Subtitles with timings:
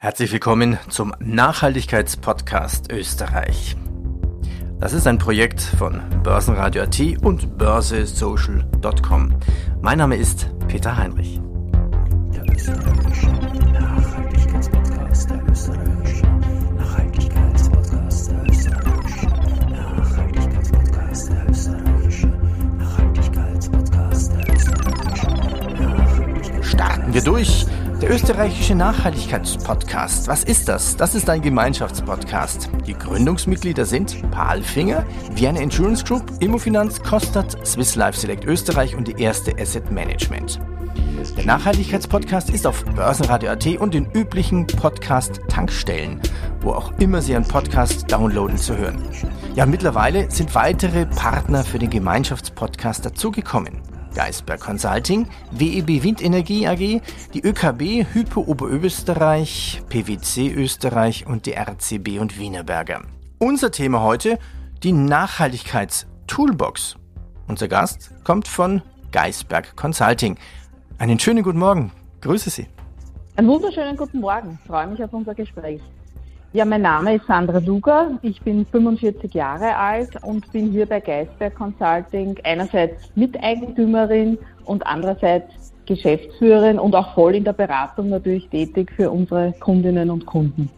[0.00, 3.76] Herzlich willkommen zum Nachhaltigkeitspodcast Österreich.
[4.78, 9.34] Das ist ein Projekt von Börsenradio AT und börsesocial.com.
[9.82, 11.40] Mein Name ist Peter Heinrich.
[12.32, 13.26] Der österreichische
[13.72, 16.26] Nachhaltigkeitspodcast der österreichische
[16.76, 19.26] Nachhaltigkeitspodcast der österreichische
[19.68, 22.28] Nachhaltigkeitspodcast der österreichische
[22.78, 27.66] Nachhaltigkeitspodcast der österreichische Starten wir durch
[28.00, 30.28] der österreichische Nachhaltigkeitspodcast.
[30.28, 30.96] Was ist das?
[30.96, 32.70] Das ist ein Gemeinschaftspodcast.
[32.86, 39.20] Die Gründungsmitglieder sind Palfinger, Vienna Insurance Group, Immofinanz, Kostat, Swiss Life Select Österreich und die
[39.20, 40.60] erste Asset Management.
[41.36, 46.20] Der Nachhaltigkeitspodcast ist auf Börsenradio.at und den üblichen Podcast-Tankstellen,
[46.60, 49.02] wo auch immer Sie einen Podcast downloaden zu hören.
[49.56, 53.97] Ja, mittlerweile sind weitere Partner für den Gemeinschaftspodcast dazugekommen.
[54.18, 57.00] Geisberg Consulting, WEB Windenergie AG,
[57.34, 63.02] die ÖKB, Hypo Oberösterreich, PwC Österreich und die RCB und Wienerberger.
[63.38, 64.40] Unser Thema heute,
[64.82, 66.96] die Nachhaltigkeitstoolbox.
[67.46, 70.36] Unser Gast kommt von Geisberg Consulting.
[70.98, 71.92] Einen schönen guten Morgen.
[72.20, 72.66] Grüße Sie.
[73.36, 74.58] Einen wunderschönen guten Morgen.
[74.60, 75.80] Ich freue mich auf unser Gespräch.
[76.58, 78.18] Ja, mein Name ist Sandra Luger.
[78.20, 85.72] Ich bin 45 Jahre alt und bin hier bei Geisberg Consulting einerseits Miteigentümerin und andererseits
[85.86, 90.68] Geschäftsführerin und auch voll in der Beratung natürlich tätig für unsere Kundinnen und Kunden.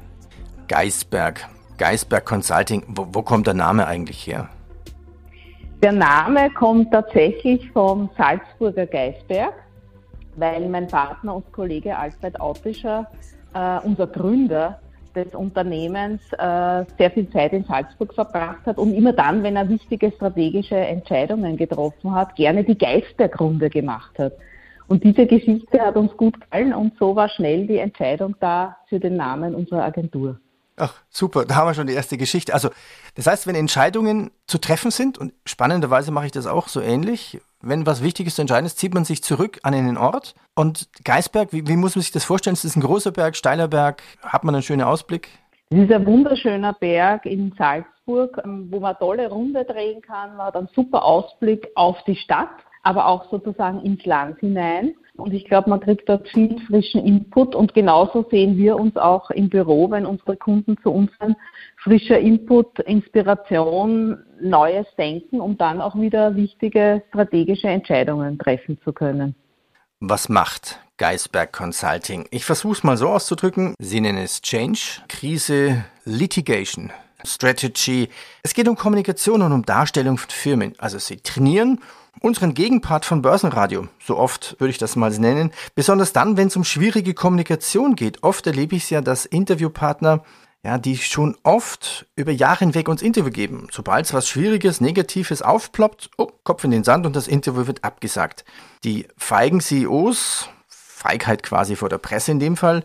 [0.69, 4.51] Geisberg, Geisberg Consulting, wo, wo kommt der Name eigentlich her?
[5.83, 9.55] Der Name kommt tatsächlich vom Salzburger Geisberg,
[10.37, 13.11] weil mein Partner und Kollege Alfred Autischer,
[13.55, 14.79] äh, unser Gründer,
[15.15, 19.69] des Unternehmens äh, sehr viel Zeit in Salzburg verbracht hat und immer dann, wenn er
[19.69, 24.33] wichtige strategische Entscheidungen getroffen hat, gerne die Geistergründe gemacht hat.
[24.89, 28.99] Und diese Geschichte hat uns gut gefallen und so war schnell die Entscheidung da für
[28.99, 30.41] den Namen unserer Agentur.
[30.77, 32.55] Ach, super, da haben wir schon die erste Geschichte.
[32.55, 32.71] Also,
[33.15, 37.41] das heißt, wenn Entscheidungen zu treffen sind, und spannenderweise mache ich das auch so ähnlich,
[37.61, 40.35] wenn was Wichtiges zu entscheiden ist, zieht man sich zurück an einen Ort.
[40.55, 42.55] Und Geisberg, wie, wie muss man sich das vorstellen?
[42.55, 44.03] Ist das ein großer Berg, steiler Berg?
[44.23, 45.29] Hat man einen schönen Ausblick?
[45.71, 50.37] Es ist ein wunderschöner Berg in Salzburg, ähm, wo man tolle Runde drehen kann.
[50.37, 52.49] Man hat einen super Ausblick auf die Stadt,
[52.83, 54.95] aber auch sozusagen ins Land hinein.
[55.21, 57.55] Und ich glaube, man kriegt dort viel frischen Input.
[57.55, 61.37] Und genauso sehen wir uns auch im Büro, wenn unsere Kunden zu uns sind.
[61.77, 69.35] Frischer Input, Inspiration, neues Denken, um dann auch wieder wichtige strategische Entscheidungen treffen zu können.
[70.01, 72.27] Was macht Geisberg Consulting?
[72.31, 73.75] Ich versuche es mal so auszudrücken.
[73.79, 76.91] Sie nennen es Change, Krise, Litigation,
[77.23, 78.09] Strategy.
[78.43, 80.73] Es geht um Kommunikation und um Darstellung von Firmen.
[80.79, 81.81] Also Sie trainieren
[82.21, 86.57] unseren Gegenpart von Börsenradio, so oft würde ich das mal nennen, besonders dann, wenn es
[86.57, 88.23] um schwierige Kommunikation geht.
[88.23, 90.23] Oft erlebe ich es ja, dass Interviewpartner,
[90.63, 93.69] ja, die schon oft über Jahre hinweg uns Interview geben.
[93.71, 97.85] Sobald es was Schwieriges, Negatives aufploppt, oh, Kopf in den Sand und das Interview wird
[97.85, 98.45] abgesagt.
[98.85, 100.51] Die feigen CEOs,
[101.01, 102.83] Feigheit quasi vor der Presse in dem Fall,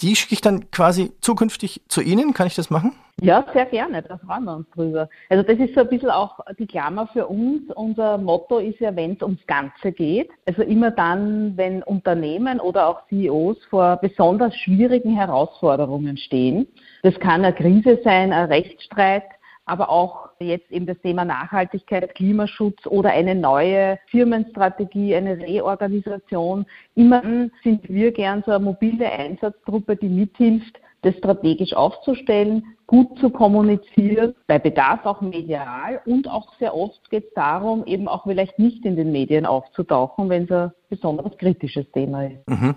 [0.00, 2.32] die schicke ich dann quasi zukünftig zu Ihnen.
[2.32, 2.92] Kann ich das machen?
[3.20, 5.08] Ja, sehr gerne, da freuen wir uns drüber.
[5.28, 7.62] Also das ist so ein bisschen auch die Klammer für uns.
[7.74, 10.30] Unser Motto ist ja, wenn es ums Ganze geht.
[10.46, 16.68] Also immer dann, wenn Unternehmen oder auch CEOs vor besonders schwierigen Herausforderungen stehen.
[17.02, 19.24] Das kann eine Krise sein, ein Rechtsstreit,
[19.68, 26.66] aber auch jetzt eben das Thema Nachhaltigkeit, Klimaschutz oder eine neue Firmenstrategie, eine Reorganisation.
[26.94, 27.22] Immer
[27.62, 34.34] sind wir gern so eine mobile Einsatzgruppe, die mithilft, das strategisch aufzustellen, gut zu kommunizieren,
[34.46, 38.84] bei Bedarf auch medial und auch sehr oft geht es darum, eben auch vielleicht nicht
[38.84, 42.48] in den Medien aufzutauchen, wenn es ein besonders kritisches Thema ist.
[42.48, 42.74] Mhm.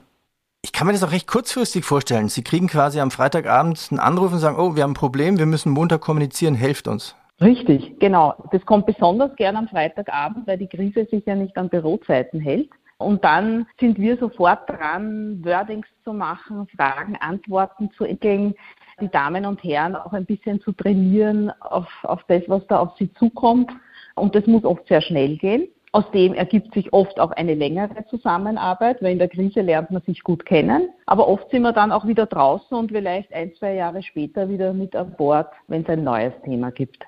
[0.63, 2.29] Ich kann mir das auch recht kurzfristig vorstellen.
[2.29, 5.47] Sie kriegen quasi am Freitagabend einen Anruf und sagen, oh, wir haben ein Problem, wir
[5.47, 7.15] müssen Montag kommunizieren, helft uns.
[7.41, 8.35] Richtig, genau.
[8.51, 12.69] Das kommt besonders gern am Freitagabend, weil die Krise sich ja nicht an Bürozeiten hält.
[12.99, 18.53] Und dann sind wir sofort dran, Wordings zu machen, Fragen, Antworten zu entwickeln,
[18.99, 22.95] die Damen und Herren auch ein bisschen zu trainieren auf, auf das, was da auf
[22.99, 23.71] sie zukommt.
[24.13, 25.67] Und das muss oft sehr schnell gehen.
[25.93, 30.01] Aus dem ergibt sich oft auch eine längere Zusammenarbeit, weil in der Krise lernt man
[30.03, 30.89] sich gut kennen.
[31.05, 34.71] Aber oft sind wir dann auch wieder draußen und vielleicht ein, zwei Jahre später wieder
[34.71, 37.03] mit an Bord, wenn es ein neues Thema gibt.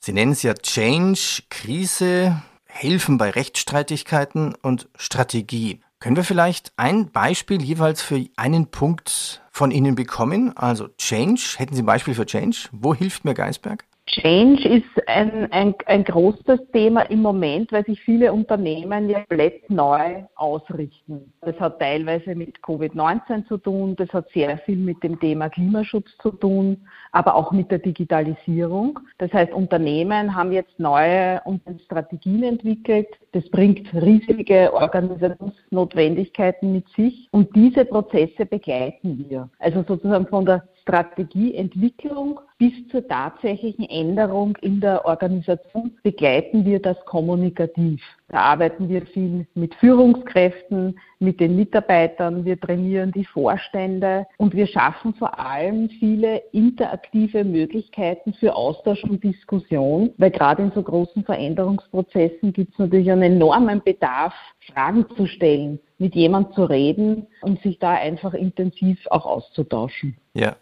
[0.00, 5.80] Sie nennen es ja Change, Krise, Hilfen bei Rechtsstreitigkeiten und Strategie.
[6.00, 10.56] Können wir vielleicht ein Beispiel jeweils für einen Punkt von Ihnen bekommen?
[10.56, 12.70] Also Change, hätten Sie ein Beispiel für Change?
[12.72, 13.84] Wo hilft mir Geisberg?
[14.06, 19.70] Change ist ein, ein, ein großes Thema im Moment, weil sich viele Unternehmen ja komplett
[19.70, 21.32] neu ausrichten.
[21.42, 26.10] Das hat teilweise mit Covid-19 zu tun, das hat sehr viel mit dem Thema Klimaschutz
[26.20, 28.98] zu tun, aber auch mit der Digitalisierung.
[29.18, 31.40] Das heißt, Unternehmen haben jetzt neue
[31.84, 33.08] Strategien entwickelt.
[33.32, 39.48] Das bringt riesige Organisationsnotwendigkeiten mit sich und diese Prozesse begleiten wir.
[39.60, 47.02] Also sozusagen von der Strategieentwicklung bis zur tatsächlichen Änderung in der Organisation begleiten wir das
[47.06, 48.02] kommunikativ.
[48.28, 54.66] Da arbeiten wir viel mit Führungskräften, mit den Mitarbeitern, wir trainieren die Vorstände und wir
[54.66, 61.24] schaffen vor allem viele interaktive Möglichkeiten für Austausch und Diskussion, weil gerade in so großen
[61.24, 64.34] Veränderungsprozessen gibt es natürlich einen enormen Bedarf,
[64.70, 70.14] Fragen zu stellen, mit jemandem zu reden und sich da einfach intensiv auch auszutauschen.
[70.34, 70.56] Ja,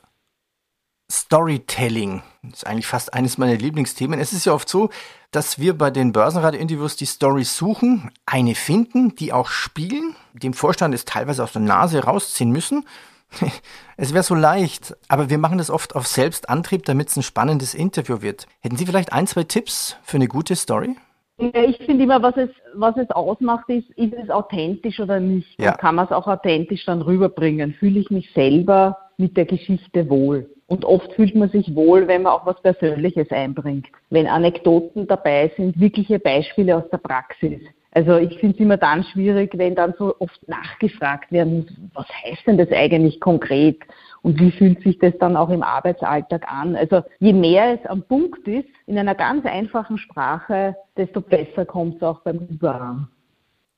[1.11, 2.23] Storytelling.
[2.43, 4.21] Das ist eigentlich fast eines meiner Lieblingsthemen.
[4.21, 4.91] Es ist ja oft so,
[5.31, 10.95] dass wir bei den Börsenradio-Interviews die Stories suchen, eine finden, die auch spielen, dem Vorstand
[10.95, 12.85] es teilweise aus der Nase rausziehen müssen.
[14.01, 17.75] Es wäre so leicht, aber wir machen das oft auf Selbstantrieb, damit es ein spannendes
[17.75, 18.47] Interview wird.
[18.61, 20.95] Hätten Sie vielleicht ein, zwei Tipps für eine gute Story?
[21.37, 25.49] Ich finde immer, was es, was es ausmacht, ist, ist es authentisch oder nicht.
[25.59, 25.73] Ja.
[25.73, 27.75] Kann man es auch authentisch dann rüberbringen?
[27.75, 30.49] Fühle ich mich selber mit der Geschichte wohl?
[30.69, 33.87] Und oft fühlt man sich wohl, wenn man auch was Persönliches einbringt.
[34.11, 37.61] Wenn Anekdoten dabei sind, wirkliche Beispiele aus der Praxis.
[37.93, 42.07] Also ich finde es immer dann schwierig, wenn dann so oft nachgefragt werden muss, was
[42.23, 43.81] heißt denn das eigentlich konkret
[44.21, 46.77] und wie fühlt sich das dann auch im Arbeitsalltag an.
[46.77, 51.97] Also je mehr es am Punkt ist, in einer ganz einfachen Sprache, desto besser kommt
[51.97, 53.09] es auch beim Übergang.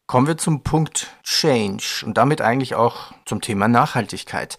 [0.09, 4.59] Kommen wir zum Punkt Change und damit eigentlich auch zum Thema Nachhaltigkeit.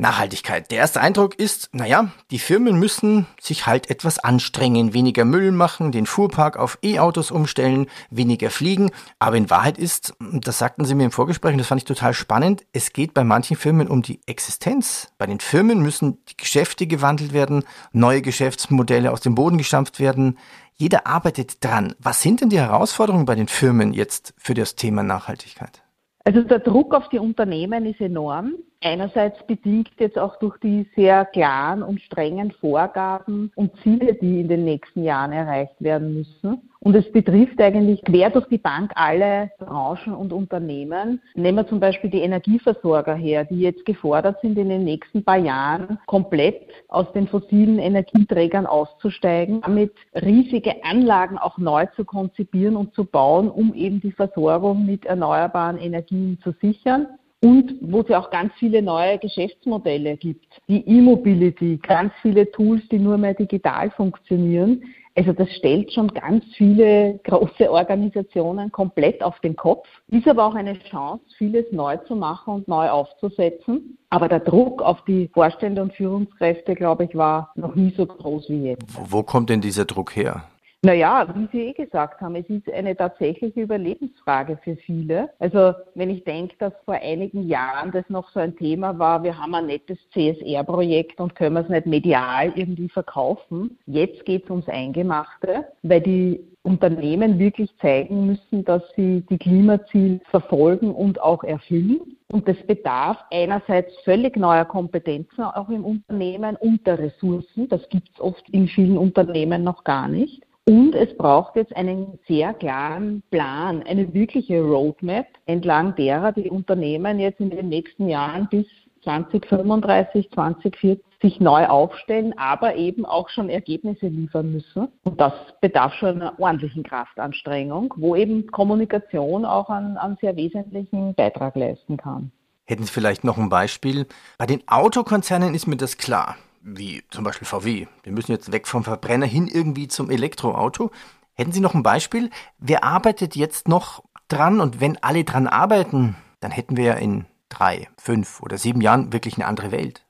[0.00, 0.70] Nachhaltigkeit.
[0.70, 5.92] Der erste Eindruck ist, naja, die Firmen müssen sich halt etwas anstrengen, weniger Müll machen,
[5.92, 8.90] den Fuhrpark auf E-Autos umstellen, weniger fliegen.
[9.18, 12.14] Aber in Wahrheit ist, das sagten Sie mir im Vorgespräch, und das fand ich total
[12.14, 15.12] spannend, es geht bei manchen Firmen um die Existenz.
[15.18, 20.38] Bei den Firmen müssen die Geschäfte gewandelt werden, neue Geschäftsmodelle aus dem Boden gestampft werden.
[20.74, 21.94] Jeder arbeitet dran.
[21.98, 25.82] Was sind denn die Herausforderungen bei den Firmen jetzt für das Thema Nachhaltigkeit?
[26.24, 28.54] Also der Druck auf die Unternehmen ist enorm.
[28.82, 34.48] Einerseits bedingt jetzt auch durch die sehr klaren und strengen Vorgaben und Ziele, die in
[34.48, 36.69] den nächsten Jahren erreicht werden müssen.
[36.82, 41.20] Und es betrifft eigentlich quer durch die Bank alle Branchen und Unternehmen.
[41.34, 45.36] Nehmen wir zum Beispiel die Energieversorger her, die jetzt gefordert sind, in den nächsten paar
[45.36, 52.94] Jahren komplett aus den fossilen Energieträgern auszusteigen, damit riesige Anlagen auch neu zu konzipieren und
[52.94, 57.08] zu bauen, um eben die Versorgung mit erneuerbaren Energien zu sichern
[57.42, 60.46] und wo es ja auch ganz viele neue Geschäftsmodelle gibt.
[60.68, 64.82] Die E-Mobility, ganz viele Tools, die nur mehr digital funktionieren.
[65.16, 70.54] Also das stellt schon ganz viele große Organisationen komplett auf den Kopf, ist aber auch
[70.54, 73.98] eine Chance, vieles neu zu machen und neu aufzusetzen.
[74.08, 78.48] Aber der Druck auf die Vorstände und Führungskräfte, glaube ich, war noch nie so groß
[78.48, 78.84] wie jetzt.
[78.88, 80.44] Wo kommt denn dieser Druck her?
[80.82, 85.28] Naja, wie Sie eh gesagt haben, es ist eine tatsächliche Überlebensfrage für viele.
[85.38, 89.36] Also wenn ich denke, dass vor einigen Jahren das noch so ein Thema war, wir
[89.36, 93.76] haben ein nettes CSR-Projekt und können es nicht medial irgendwie verkaufen.
[93.84, 100.20] Jetzt geht es ums Eingemachte, weil die Unternehmen wirklich zeigen müssen, dass sie die Klimaziele
[100.30, 102.16] verfolgen und auch erfüllen.
[102.28, 107.68] Und das bedarf einerseits völlig neuer Kompetenzen auch im Unternehmen und der Ressourcen.
[107.68, 110.42] Das gibt es oft in vielen Unternehmen noch gar nicht.
[110.66, 117.18] Und es braucht jetzt einen sehr klaren Plan, eine wirkliche Roadmap, entlang derer die Unternehmen
[117.18, 118.66] jetzt in den nächsten Jahren bis
[119.02, 124.88] 2035, 2040 sich neu aufstellen, aber eben auch schon Ergebnisse liefern müssen.
[125.04, 131.14] Und das bedarf schon einer ordentlichen Kraftanstrengung, wo eben Kommunikation auch einen, einen sehr wesentlichen
[131.14, 132.32] Beitrag leisten kann.
[132.66, 134.06] Hätten Sie vielleicht noch ein Beispiel?
[134.38, 137.86] Bei den Autokonzernen ist mir das klar wie zum Beispiel VW.
[138.02, 140.90] Wir müssen jetzt weg vom Verbrenner hin irgendwie zum Elektroauto.
[141.34, 142.30] Hätten Sie noch ein Beispiel?
[142.58, 144.60] Wer arbeitet jetzt noch dran?
[144.60, 149.12] Und wenn alle dran arbeiten, dann hätten wir ja in drei, fünf oder sieben Jahren
[149.12, 150.04] wirklich eine andere Welt.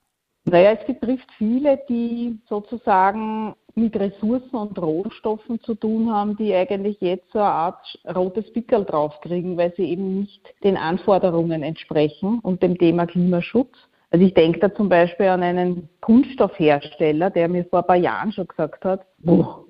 [0.45, 7.01] Naja, es betrifft viele, die sozusagen mit Ressourcen und Rohstoffen zu tun haben, die eigentlich
[7.01, 12.63] jetzt so eine Art rotes Pickel draufkriegen, weil sie eben nicht den Anforderungen entsprechen und
[12.63, 13.77] dem Thema Klimaschutz.
[14.13, 18.33] Also ich denke da zum Beispiel an einen Kunststoffhersteller, der mir vor ein paar Jahren
[18.33, 19.07] schon gesagt hat,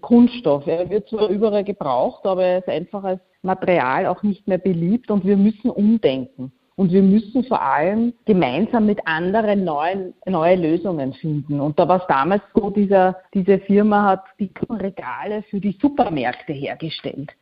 [0.00, 4.58] Kunststoff, er wird zwar überall gebraucht, aber er ist einfach als Material auch nicht mehr
[4.58, 6.52] beliebt und wir müssen umdenken.
[6.76, 11.60] Und wir müssen vor allem gemeinsam mit anderen neuen, neue Lösungen finden.
[11.60, 16.54] Und da war es damals so, dieser, diese Firma hat die Regale für die Supermärkte
[16.54, 17.32] hergestellt.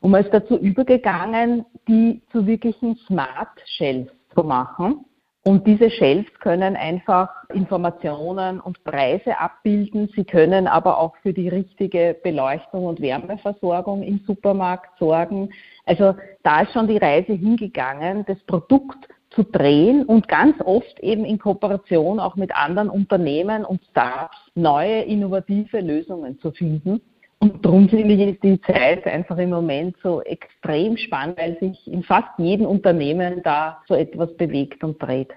[0.00, 5.04] Und man ist dazu übergegangen, die zu wirklichen Smart Shelves zu machen.
[5.46, 10.10] Und diese Shelves können einfach Informationen und Preise abbilden.
[10.16, 15.50] Sie können aber auch für die richtige Beleuchtung und Wärmeversorgung im Supermarkt sorgen.
[15.84, 21.24] Also da ist schon die Reise hingegangen, das Produkt zu drehen und ganz oft eben
[21.24, 27.00] in Kooperation auch mit anderen Unternehmen und Startups neue innovative Lösungen zu finden.
[27.38, 32.02] Und darum finde ich die Zeit einfach im Moment so extrem spannend, weil sich in
[32.02, 35.32] fast jedem Unternehmen da so etwas bewegt und dreht.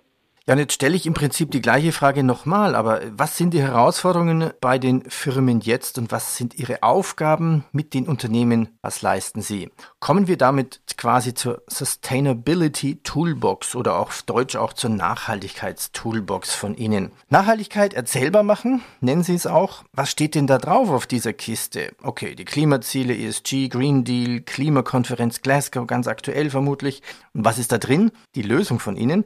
[0.49, 3.61] Ja, und jetzt stelle ich im Prinzip die gleiche Frage nochmal, aber was sind die
[3.61, 8.69] Herausforderungen bei den Firmen jetzt und was sind ihre Aufgaben mit den Unternehmen?
[8.81, 9.69] Was leisten sie?
[9.99, 17.11] Kommen wir damit quasi zur Sustainability Toolbox oder auf Deutsch auch zur Nachhaltigkeitstoolbox von Ihnen.
[17.29, 19.83] Nachhaltigkeit erzählbar machen, nennen Sie es auch.
[19.93, 21.91] Was steht denn da drauf auf dieser Kiste?
[22.01, 27.03] Okay, die Klimaziele, ESG, Green Deal, Klimakonferenz Glasgow, ganz aktuell vermutlich.
[27.35, 28.11] Und was ist da drin?
[28.33, 29.25] Die Lösung von Ihnen.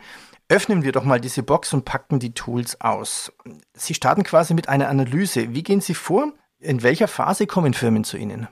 [0.54, 3.34] Öffnen wir doch mal diese Box und packen die Tools aus.
[3.74, 5.56] Sie starten quasi mit einer Analyse.
[5.56, 6.32] Wie gehen Sie vor?
[6.60, 8.48] In welcher Phase kommen Firmen zu Ihnen?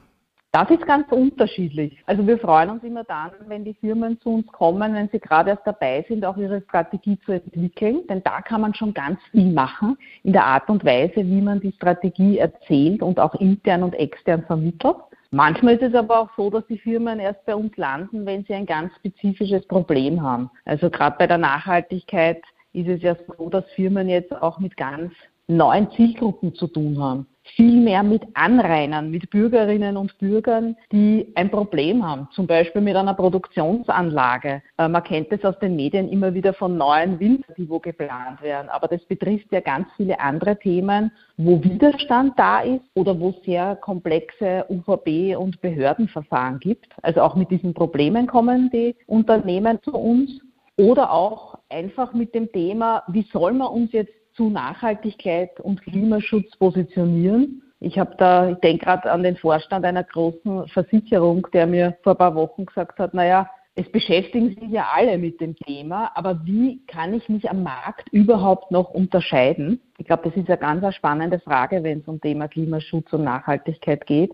[0.51, 2.01] Das ist ganz unterschiedlich.
[2.08, 5.51] Also wir freuen uns immer dann, wenn die Firmen zu uns kommen, wenn sie gerade
[5.51, 8.00] erst dabei sind, auch ihre Strategie zu entwickeln.
[8.10, 11.60] Denn da kann man schon ganz viel machen in der Art und Weise, wie man
[11.60, 14.98] die Strategie erzählt und auch intern und extern vermittelt.
[15.34, 18.54] Manchmal ist es aber auch so, dass die Firmen erst bei uns landen, wenn sie
[18.54, 20.52] ein ganz spezifisches Problem haben.
[20.66, 22.42] Also gerade bei der Nachhaltigkeit
[22.74, 25.14] ist es ja so, dass Firmen jetzt auch mit ganz
[25.48, 31.50] neuen Zielgruppen zu tun haben viel mehr mit Anrainern, mit Bürgerinnen und Bürgern, die ein
[31.50, 34.62] Problem haben, zum Beispiel mit einer Produktionsanlage.
[34.78, 38.42] Äh, man kennt es aus den Medien immer wieder von neuen Winter, die wo geplant
[38.42, 43.30] werden, aber das betrifft ja ganz viele andere Themen, wo Widerstand da ist oder wo
[43.30, 46.88] es sehr komplexe UVB- und Behördenverfahren gibt.
[47.02, 50.42] Also auch mit diesen Problemen kommen die Unternehmen zu uns
[50.78, 56.58] oder auch einfach mit dem Thema, wie soll man uns jetzt zu Nachhaltigkeit und Klimaschutz
[56.58, 57.62] positionieren.
[57.80, 62.14] Ich habe da, ich denke gerade an den Vorstand einer großen Versicherung, der mir vor
[62.14, 66.42] ein paar Wochen gesagt hat, naja, es beschäftigen sich ja alle mit dem Thema, aber
[66.44, 69.80] wie kann ich mich am Markt überhaupt noch unterscheiden?
[70.00, 74.08] Ich glaube, das ist eine ganz spannende Frage, wenn es um Thema Klimaschutz und Nachhaltigkeit
[74.08, 74.34] geht.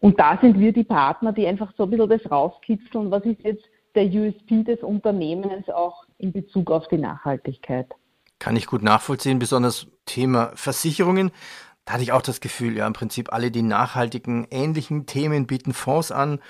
[0.00, 3.42] Und da sind wir die Partner, die einfach so ein bisschen das rauskitzeln, was ist
[3.44, 3.64] jetzt
[3.94, 7.86] der USP des Unternehmens auch in Bezug auf die Nachhaltigkeit.
[8.38, 11.32] Kann ich gut nachvollziehen, besonders Thema Versicherungen.
[11.84, 15.72] Da hatte ich auch das Gefühl, ja, im Prinzip alle die nachhaltigen, ähnlichen Themen bieten
[15.72, 16.40] Fonds an.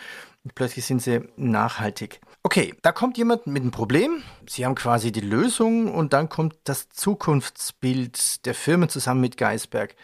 [0.45, 2.21] Und plötzlich sind sie nachhaltig.
[2.42, 4.23] Okay, da kommt jemand mit einem Problem.
[4.49, 9.95] Sie haben quasi die Lösung und dann kommt das Zukunftsbild der Firmen zusammen mit Geisberg.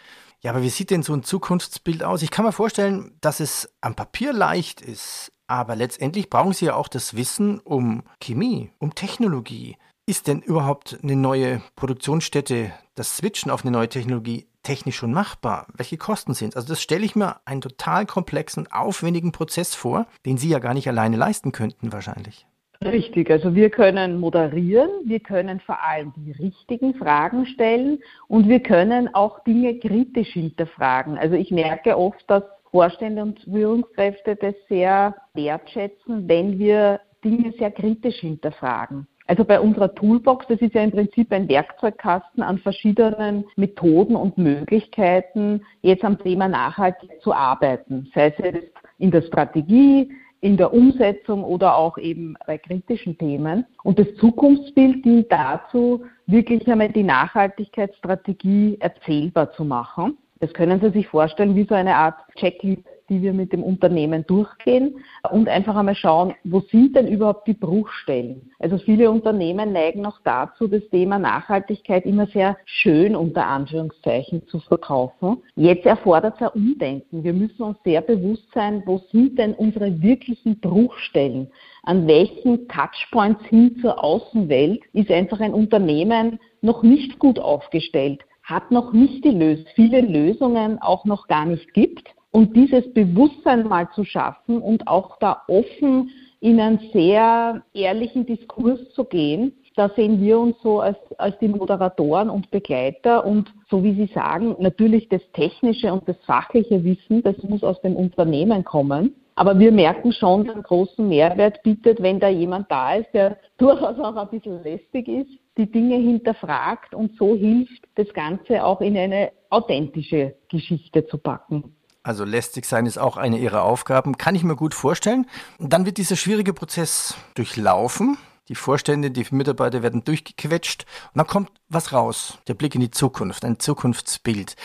[0.41, 2.21] Ja, aber wie sieht denn so ein Zukunftsbild aus?
[2.21, 6.75] Ich kann mir vorstellen, dass es am Papier leicht ist, aber letztendlich brauchen Sie ja
[6.75, 13.49] auch das Wissen um Chemie, um Technologie, ist denn überhaupt eine neue Produktionsstätte, das Switchen
[13.51, 15.67] auf eine neue Technologie technisch schon machbar?
[15.75, 16.57] Welche Kosten sind es?
[16.57, 20.75] Also das stelle ich mir einen total komplexen, aufwendigen Prozess vor, den Sie ja gar
[20.75, 22.45] nicht alleine leisten könnten wahrscheinlich.
[22.83, 28.59] Richtig, also wir können moderieren, wir können vor allem die richtigen Fragen stellen und wir
[28.59, 31.17] können auch Dinge kritisch hinterfragen.
[31.17, 37.71] Also ich merke oft, dass Vorstände und Führungskräfte das sehr wertschätzen, wenn wir Dinge sehr
[37.71, 39.07] kritisch hinterfragen.
[39.27, 44.37] Also bei unserer Toolbox, das ist ja im Prinzip ein Werkzeugkasten an verschiedenen Methoden und
[44.37, 48.11] Möglichkeiten, jetzt am Thema nachhaltig zu arbeiten.
[48.13, 53.65] Sei es jetzt in der Strategie, in der Umsetzung oder auch eben bei kritischen Themen.
[53.83, 60.17] Und das Zukunftsbild dient dazu, wirklich einmal die Nachhaltigkeitsstrategie erzählbar zu machen.
[60.39, 64.25] Das können Sie sich vorstellen wie so eine Art Checklist die wir mit dem Unternehmen
[64.25, 64.97] durchgehen
[65.31, 68.51] und einfach einmal schauen, wo sind denn überhaupt die Bruchstellen?
[68.59, 74.59] Also viele Unternehmen neigen noch dazu, das Thema Nachhaltigkeit immer sehr schön unter Anführungszeichen zu
[74.59, 75.37] verkaufen.
[75.55, 77.23] Jetzt erfordert es ein Umdenken.
[77.23, 81.47] Wir müssen uns sehr bewusst sein, wo sind denn unsere wirklichen Bruchstellen?
[81.83, 88.23] An welchen Touchpoints hin zur Außenwelt ist einfach ein Unternehmen noch nicht gut aufgestellt?
[88.45, 93.65] hat noch nicht die Lösung, viele Lösungen auch noch gar nicht gibt und dieses Bewusstsein
[93.65, 96.09] mal zu schaffen und auch da offen
[96.41, 101.47] in einen sehr ehrlichen Diskurs zu gehen, da sehen wir uns so als, als die
[101.47, 107.23] Moderatoren und Begleiter und so wie Sie sagen, natürlich das technische und das fachliche Wissen,
[107.23, 109.15] das muss aus dem Unternehmen kommen.
[109.35, 113.97] Aber wir merken schon, einen großen Mehrwert bietet, wenn da jemand da ist, der durchaus
[113.97, 118.97] auch ein bisschen lästig ist, die Dinge hinterfragt und so hilft, das Ganze auch in
[118.97, 121.75] eine authentische Geschichte zu packen.
[122.05, 125.25] Also lästig sein ist auch eine ihrer Aufgaben, kann ich mir gut vorstellen.
[125.57, 128.19] dann wird dieser schwierige Prozess durchlaufen.
[128.47, 132.37] Die Vorstände, die Mitarbeiter werden durchgequetscht und dann kommt was raus.
[132.47, 134.55] Der Blick in die Zukunft, ein Zukunftsbild.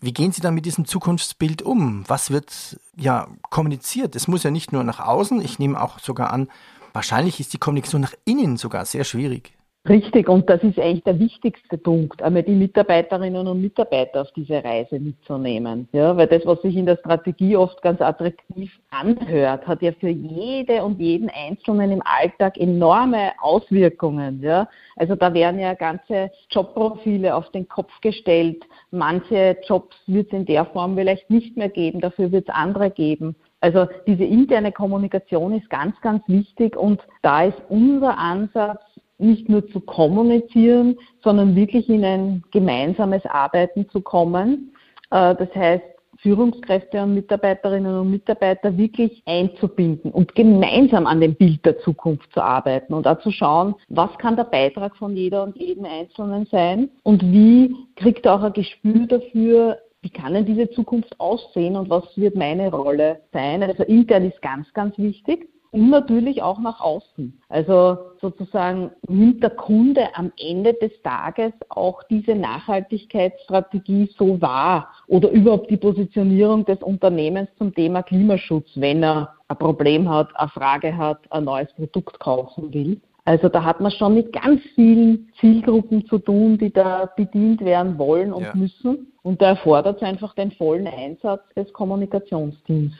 [0.00, 2.02] Wie gehen Sie dann mit diesem Zukunftsbild um?
[2.08, 4.16] Was wird ja kommuniziert?
[4.16, 6.48] Es muss ja nicht nur nach außen, ich nehme auch sogar an,
[6.94, 9.52] wahrscheinlich ist die Kommunikation nach innen sogar sehr schwierig.
[9.88, 14.64] Richtig, und das ist eigentlich der wichtigste Punkt, einmal die Mitarbeiterinnen und Mitarbeiter auf diese
[14.64, 15.88] Reise mitzunehmen.
[15.92, 20.08] Ja, weil das, was sich in der Strategie oft ganz attraktiv anhört, hat ja für
[20.08, 24.42] jede und jeden Einzelnen im Alltag enorme Auswirkungen.
[24.42, 24.68] Ja.
[24.96, 28.64] Also da werden ja ganze Jobprofile auf den Kopf gestellt.
[28.90, 32.90] Manche Jobs wird es in der Form vielleicht nicht mehr geben, dafür wird es andere
[32.90, 33.36] geben.
[33.60, 38.80] Also diese interne Kommunikation ist ganz, ganz wichtig und da ist unser Ansatz,
[39.18, 44.72] nicht nur zu kommunizieren, sondern wirklich in ein gemeinsames Arbeiten zu kommen.
[45.10, 45.84] Äh, das heißt,
[46.18, 52.40] Führungskräfte und Mitarbeiterinnen und Mitarbeiter wirklich einzubinden und gemeinsam an dem Bild der Zukunft zu
[52.40, 56.90] arbeiten und auch zu schauen, was kann der Beitrag von jeder und jedem Einzelnen sein
[57.02, 61.90] und wie kriegt er auch ein Gespür dafür, wie kann denn diese Zukunft aussehen und
[61.90, 63.62] was wird meine Rolle sein.
[63.62, 67.38] Also intern ist ganz, ganz wichtig und natürlich auch nach außen.
[67.50, 75.30] Also sozusagen nimmt der Kunde am Ende des Tages auch diese Nachhaltigkeitsstrategie so wahr oder
[75.30, 80.96] überhaupt die Positionierung des Unternehmens zum Thema Klimaschutz, wenn er ein Problem hat, eine Frage
[80.96, 82.98] hat, ein neues Produkt kaufen will.
[83.26, 87.98] Also da hat man schon mit ganz vielen Zielgruppen zu tun, die da bedient werden
[87.98, 88.54] wollen und ja.
[88.54, 89.12] müssen.
[89.22, 92.94] Und da erfordert es einfach den vollen Einsatz des Kommunikationsteams.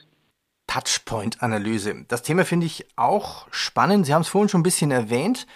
[0.76, 2.04] Touchpoint-Analyse.
[2.08, 4.04] Das Thema finde ich auch spannend.
[4.06, 5.46] Sie haben es vorhin schon ein bisschen erwähnt.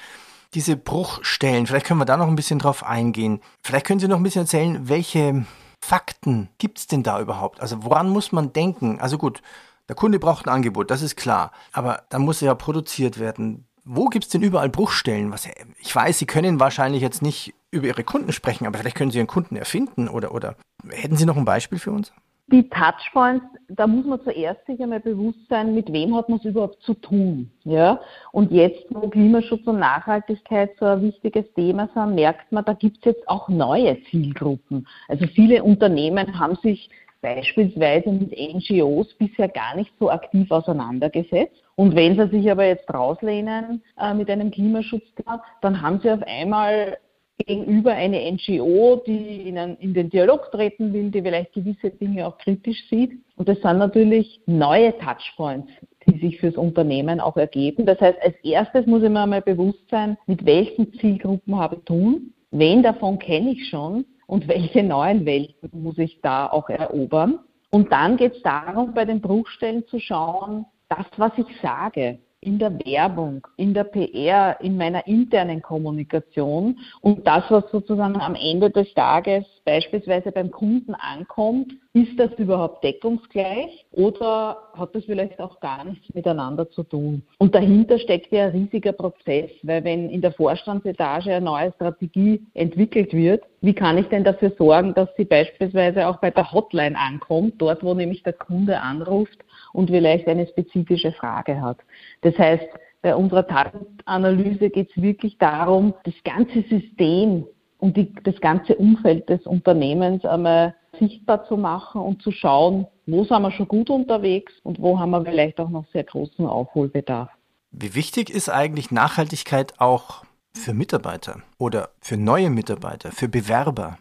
[0.55, 3.41] Diese Bruchstellen, vielleicht können wir da noch ein bisschen drauf eingehen.
[3.62, 5.45] Vielleicht können Sie noch ein bisschen erzählen, welche
[5.81, 7.61] Fakten gibt es denn da überhaupt?
[7.61, 8.99] Also woran muss man denken?
[8.99, 9.43] Also gut,
[9.89, 11.53] der Kunde braucht ein Angebot, das ist klar.
[11.73, 13.67] Aber dann muss er ja produziert werden.
[13.85, 15.33] Wo gibt es denn überall Bruchstellen?
[15.33, 15.49] Was,
[15.79, 19.19] ich weiß, Sie können wahrscheinlich jetzt nicht über Ihre Kunden sprechen, aber vielleicht können Sie
[19.19, 20.57] Ihren Kunden erfinden oder, oder
[20.89, 22.12] hätten Sie noch ein Beispiel für uns?
[22.52, 26.44] Die Touchpoints, da muss man zuerst sich einmal bewusst sein, mit wem hat man es
[26.44, 27.51] überhaupt zu tun.
[27.64, 28.01] Ja?
[28.33, 32.98] Und jetzt, wo Klimaschutz und Nachhaltigkeit so ein wichtiges Thema sind, merkt man, da gibt
[32.98, 34.88] es jetzt auch neue Zielgruppen.
[35.07, 36.90] Also viele Unternehmen haben sich
[37.22, 41.62] beispielsweise mit NGOs bisher gar nicht so aktiv auseinandergesetzt.
[41.77, 46.22] Und wenn sie sich aber jetzt rauslehnen äh, mit einem Klimaschutzthema, dann haben sie auf
[46.27, 46.98] einmal
[47.44, 52.26] gegenüber eine NGO, die in, einen, in, den Dialog treten will, die vielleicht gewisse Dinge
[52.26, 53.12] auch kritisch sieht.
[53.37, 55.70] Und das sind natürlich neue Touchpoints,
[56.07, 57.87] die sich fürs Unternehmen auch ergeben.
[57.87, 61.85] Das heißt, als erstes muss ich mir einmal bewusst sein, mit welchen Zielgruppen habe ich
[61.85, 67.40] tun, wen davon kenne ich schon und welche neuen Welten muss ich da auch erobern.
[67.70, 72.59] Und dann geht es darum, bei den Bruchstellen zu schauen, das, was ich sage, in
[72.59, 78.70] der Werbung, in der PR, in meiner internen Kommunikation und das, was sozusagen am Ende
[78.70, 85.61] des Tages beispielsweise beim Kunden ankommt, ist das überhaupt deckungsgleich oder hat das vielleicht auch
[85.61, 87.22] gar nichts miteinander zu tun?
[87.38, 92.46] Und dahinter steckt ja ein riesiger Prozess, weil wenn in der Vorstandsetage eine neue Strategie
[92.55, 96.96] entwickelt wird, wie kann ich denn dafür sorgen, dass sie beispielsweise auch bei der Hotline
[96.96, 99.38] ankommt, dort wo nämlich der Kunde anruft
[99.72, 101.78] und vielleicht eine spezifische Frage hat.
[102.22, 102.66] Das heißt,
[103.02, 107.46] bei unserer Datenanalyse geht es wirklich darum, das ganze System
[107.78, 113.24] und die, das ganze Umfeld des Unternehmens einmal sichtbar zu machen und zu schauen, wo
[113.24, 117.30] sind wir schon gut unterwegs und wo haben wir vielleicht auch noch sehr großen Aufholbedarf.
[117.72, 123.98] Wie wichtig ist eigentlich Nachhaltigkeit auch für Mitarbeiter oder für neue Mitarbeiter, für Bewerber?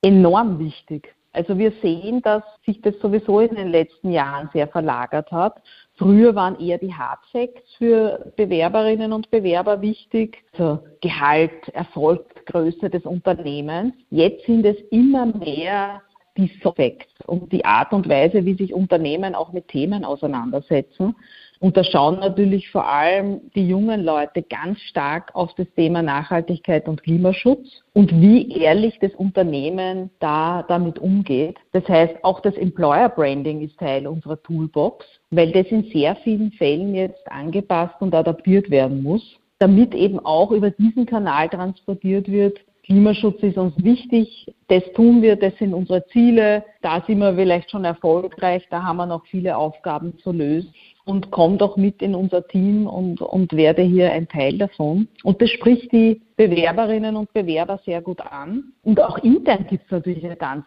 [0.00, 1.14] Enorm wichtig.
[1.34, 5.60] Also wir sehen, dass sich das sowieso in den letzten Jahren sehr verlagert hat.
[5.96, 12.88] Früher waren eher die Hard Facts für Bewerberinnen und Bewerber wichtig, also Gehalt, Erfolg, Größe
[12.88, 13.94] des Unternehmens.
[14.10, 16.02] Jetzt sind es immer mehr
[16.36, 21.14] die Soft Facts und die Art und Weise, wie sich Unternehmen auch mit Themen auseinandersetzen.
[21.64, 26.86] Und da schauen natürlich vor allem die jungen Leute ganz stark auf das Thema Nachhaltigkeit
[26.86, 31.56] und Klimaschutz und wie ehrlich das Unternehmen da damit umgeht.
[31.72, 36.52] Das heißt, auch das Employer Branding ist Teil unserer Toolbox, weil das in sehr vielen
[36.52, 39.22] Fällen jetzt angepasst und adaptiert werden muss,
[39.58, 45.36] damit eben auch über diesen Kanal transportiert wird, Klimaschutz ist uns wichtig, das tun wir,
[45.36, 49.56] das sind unsere Ziele, da sind wir vielleicht schon erfolgreich, da haben wir noch viele
[49.56, 50.74] Aufgaben zu lösen.
[51.04, 55.08] Und komm doch mit in unser Team und, und werde hier ein Teil davon.
[55.22, 58.72] Und das spricht die Bewerberinnen und Bewerber sehr gut an.
[58.82, 60.64] Und auch intern gibt es natürlich eine ganz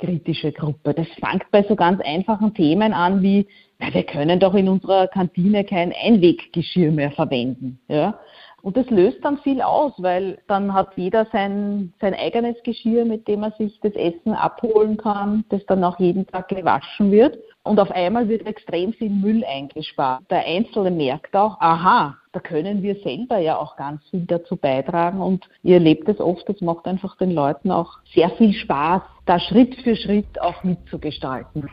[0.00, 0.94] kritische Gruppe.
[0.94, 3.46] Das fängt bei so ganz einfachen Themen an wie,
[3.78, 7.78] na, wir können doch in unserer Kantine kein Einweggeschirr mehr verwenden.
[7.88, 8.18] Ja?
[8.62, 13.26] Und das löst dann viel aus, weil dann hat jeder sein, sein eigenes Geschirr, mit
[13.26, 17.38] dem er sich das Essen abholen kann, das dann auch jeden Tag gewaschen wird.
[17.70, 20.24] Und auf einmal wird extrem viel Müll eingespart.
[20.28, 25.20] Der Einzelne merkt auch, aha, da können wir selber ja auch ganz viel dazu beitragen.
[25.20, 29.38] Und ihr erlebt es oft, das macht einfach den Leuten auch sehr viel Spaß, da
[29.38, 31.70] Schritt für Schritt auch mitzugestalten.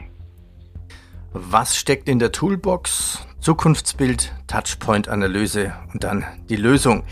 [1.33, 3.27] Was steckt in der Toolbox?
[3.39, 7.05] Zukunftsbild, Touchpoint-Analyse und dann die Lösung.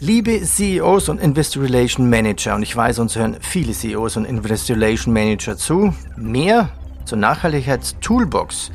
[0.00, 4.74] Liebe CEOs und Investor Relation Manager, und ich weiß, uns hören viele CEOs und Investor
[4.74, 6.70] Relation Manager zu, mehr
[7.04, 8.70] zur Nachhaltigkeits-Toolbox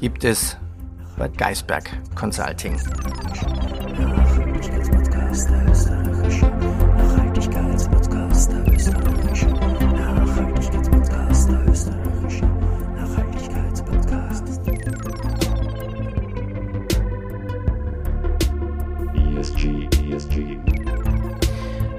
[0.00, 0.56] gibt es
[1.16, 2.76] bei Geisberg Consulting.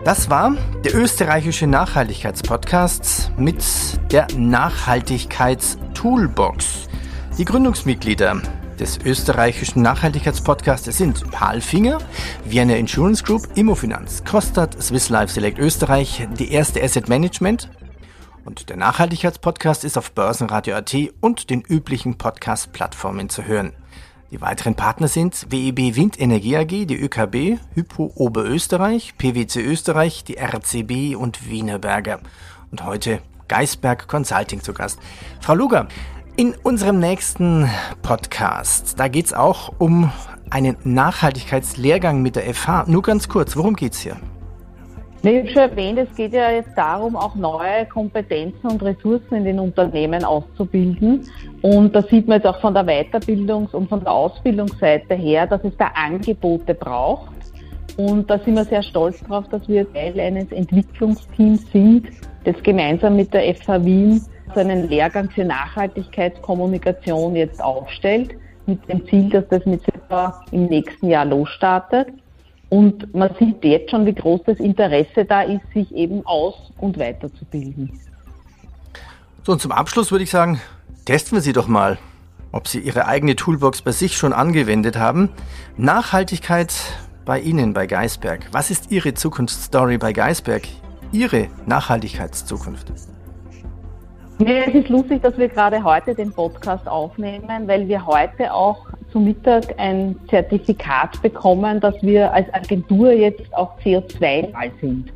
[0.04, 0.54] Das war
[0.86, 3.64] der österreichische Nachhaltigkeitspodcast mit
[4.12, 6.88] der Nachhaltigkeitstoolbox.
[7.40, 8.40] Die Gründungsmitglieder
[8.80, 11.98] des österreichischen Nachhaltigkeitspodcasts sind Palfinger,
[12.44, 17.68] Vienna Insurance Group, Immofinanz, Kostat, Swiss Life Select Österreich, die erste Asset Management.
[18.44, 23.74] Und der Nachhaltigkeitspodcast ist auf Börsenradio.at und den üblichen Podcast-Plattformen zu hören.
[24.32, 31.16] Die weiteren Partner sind WEB Windenergie AG, die ÖKB, Hypo Oberösterreich, PwC Österreich, die RCB
[31.16, 32.20] und Wienerberger.
[32.72, 35.00] Und heute Geisberg Consulting zu Gast.
[35.42, 35.88] Frau Luger,
[36.36, 37.70] in unserem nächsten
[38.02, 40.12] Podcast, da geht es auch um
[40.50, 42.86] einen Nachhaltigkeitslehrgang mit der FH.
[42.88, 44.04] Nur ganz kurz, worum geht es
[45.26, 45.44] hier?
[45.44, 49.60] Ich schon erwähnt, es geht ja jetzt darum, auch neue Kompetenzen und Ressourcen in den
[49.60, 51.28] Unternehmen auszubilden.
[51.62, 55.64] Und da sieht man jetzt auch von der Weiterbildungs- und von der Ausbildungsseite her, dass
[55.64, 57.32] es da Angebote braucht.
[57.98, 62.08] Und da sind wir sehr stolz darauf, dass wir Teil eines Entwicklungsteams sind,
[62.44, 64.22] das gemeinsam mit der FH Wien
[64.54, 68.36] so einen Lehrgang für Nachhaltigkeitskommunikation jetzt aufstellt,
[68.66, 69.82] mit dem Ziel, dass das mit
[70.52, 72.08] im nächsten Jahr losstartet.
[72.70, 76.98] Und man sieht jetzt schon, wie groß das Interesse da ist, sich eben aus- und
[76.98, 78.00] weiterzubilden.
[79.44, 80.60] So, und zum Abschluss würde ich sagen,
[81.06, 82.00] testen wir Sie doch mal,
[82.52, 85.30] ob Sie Ihre eigene Toolbox bei sich schon angewendet haben.
[85.78, 86.74] Nachhaltigkeit
[87.26, 88.48] bei Ihnen, bei Geisberg.
[88.52, 90.64] Was ist Ihre Zukunftsstory bei Geisberg?
[91.12, 92.92] Ihre Nachhaltigkeitszukunft?
[94.38, 98.88] Nee, es ist lustig, dass wir gerade heute den Podcast aufnehmen, weil wir heute auch
[99.16, 105.14] zu Mittag ein Zertifikat bekommen, dass wir als Agentur jetzt auch CO2-neutral sind.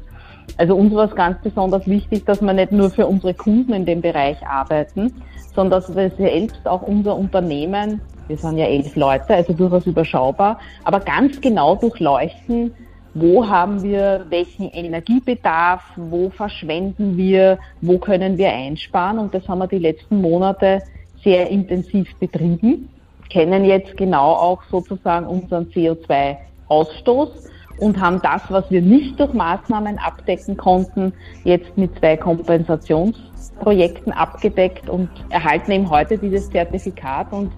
[0.56, 3.86] Also uns war es ganz besonders wichtig, dass wir nicht nur für unsere Kunden in
[3.86, 5.22] dem Bereich arbeiten,
[5.54, 10.60] sondern dass wir selbst auch unser Unternehmen, wir sind ja elf Leute, also durchaus überschaubar,
[10.86, 12.74] aber ganz genau durchleuchten,
[13.16, 19.20] wo haben wir welchen Energiebedarf, wo verschwenden wir, wo können wir einsparen.
[19.20, 20.84] Und das haben wir die letzten Monate
[21.22, 22.88] sehr intensiv betrieben
[23.30, 29.98] kennen jetzt genau auch sozusagen unseren CO2-Ausstoß und haben das, was wir nicht durch Maßnahmen
[30.00, 31.14] abdecken konnten,
[31.44, 37.52] jetzt mit zwei Kompensationsprojekten abgedeckt und erhalten eben heute dieses Zertifikat und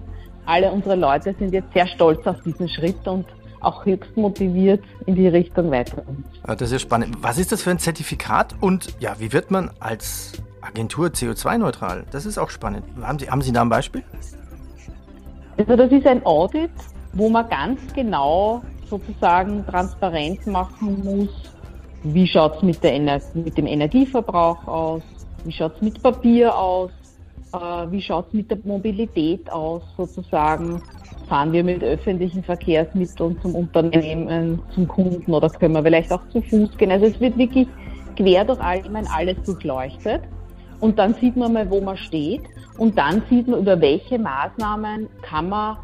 [0.46, 3.26] alle unsere Leute sind jetzt sehr stolz auf diesen Schritt und
[3.60, 6.02] auch höchst motiviert in die Richtung weiter.
[6.42, 7.18] Ah, das ist spannend.
[7.20, 12.04] Was ist das für ein Zertifikat und ja, wie wird man als Agentur CO2-neutral?
[12.10, 12.84] Das ist auch spannend.
[13.00, 14.02] Haben Sie, haben Sie da ein Beispiel?
[15.62, 16.72] Also das ist ein Audit,
[17.12, 21.28] wo man ganz genau sozusagen transparent machen muss,
[22.02, 22.82] wie schaut es mit,
[23.34, 25.02] mit, dem Energieverbrauch aus,
[25.44, 26.90] wie schaut es mit Papier aus,
[27.52, 27.56] äh,
[27.92, 30.82] wie schaut es mit der Mobilität aus sozusagen.
[31.28, 36.42] Fahren wir mit öffentlichen Verkehrsmitteln zum Unternehmen, zum Kunden oder können wir vielleicht auch zu
[36.42, 36.90] Fuß gehen?
[36.90, 37.68] Also es wird wirklich
[38.16, 40.22] quer durch allgemein alles durchleuchtet.
[40.80, 42.42] Und dann sieht man mal, wo man steht.
[42.78, 45.76] Und dann sieht man, über welche Maßnahmen kann man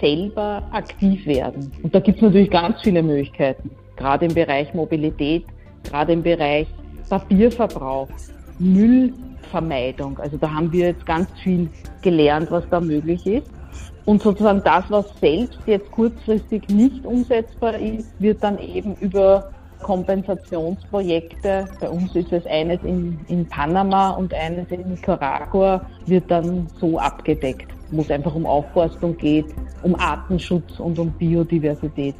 [0.00, 1.72] selber aktiv werden.
[1.82, 5.46] Und da gibt es natürlich ganz viele Möglichkeiten, gerade im Bereich Mobilität,
[5.84, 6.66] gerade im Bereich
[7.08, 8.08] Papierverbrauch,
[8.58, 10.18] Müllvermeidung.
[10.18, 11.68] Also da haben wir jetzt ganz viel
[12.02, 13.50] gelernt, was da möglich ist.
[14.04, 19.50] Und sozusagen das, was selbst jetzt kurzfristig nicht umsetzbar ist, wird dann eben über
[19.82, 21.66] Kompensationsprojekte.
[21.80, 26.98] Bei uns ist es eines in, in Panama und eines in Nicaragua, wird dann so
[26.98, 29.46] abgedeckt, wo es einfach um Aufforstung geht,
[29.82, 32.14] um Artenschutz und um Biodiversität.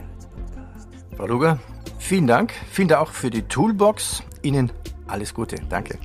[1.17, 1.59] Frau Luger,
[1.99, 2.53] vielen Dank.
[2.71, 4.23] Vielen Dank auch für die Toolbox.
[4.43, 4.71] Ihnen
[5.07, 5.57] alles Gute.
[5.69, 5.99] Danke.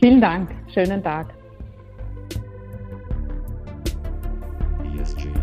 [0.00, 0.50] Vielen Dank.
[0.72, 1.32] Schönen Tag.
[5.02, 5.41] ESG.